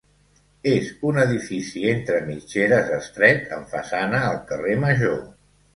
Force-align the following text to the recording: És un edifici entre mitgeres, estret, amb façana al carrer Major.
És 0.71 0.87
un 1.09 1.19
edifici 1.25 1.83
entre 1.91 2.23
mitgeres, 2.31 2.91
estret, 2.99 3.47
amb 3.61 3.73
façana 3.77 4.27
al 4.33 4.45
carrer 4.53 4.81
Major. 4.89 5.19